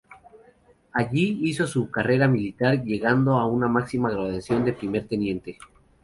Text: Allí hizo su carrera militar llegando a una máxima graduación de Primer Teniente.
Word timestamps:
Allí 0.93 1.37
hizo 1.43 1.67
su 1.67 1.91
carrera 1.91 2.27
militar 2.27 2.83
llegando 2.83 3.37
a 3.37 3.45
una 3.45 3.67
máxima 3.67 4.09
graduación 4.09 4.65
de 4.65 4.73
Primer 4.73 5.07
Teniente. 5.07 5.59